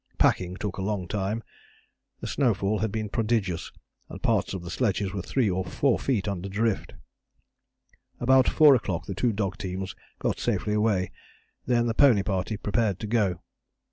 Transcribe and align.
Packing 0.17 0.55
took 0.57 0.77
a 0.77 0.81
long 0.81 1.07
time. 1.07 1.43
The 2.21 2.25
snowfall 2.27 2.79
had 2.79 2.91
been 2.91 3.07
prodigious, 3.07 3.71
and 4.09 4.19
parts 4.19 4.55
of 4.55 4.63
the 4.63 4.71
sledges 4.71 5.13
were 5.13 5.21
3 5.21 5.47
or 5.51 5.63
4 5.63 5.99
feet 5.99 6.27
under 6.27 6.49
drift. 6.49 6.95
About 8.19 8.49
4 8.49 8.73
o'clock 8.73 9.05
the 9.05 9.13
two 9.13 9.31
dog 9.31 9.57
teams 9.59 9.93
got 10.17 10.39
safely 10.39 10.73
away. 10.73 11.11
Then 11.67 11.85
the 11.85 11.93
pony 11.93 12.23
party 12.23 12.57
prepared 12.57 12.97
to 13.01 13.05
go. 13.05 13.41